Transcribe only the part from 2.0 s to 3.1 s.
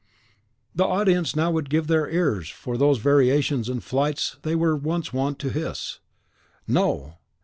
ears for those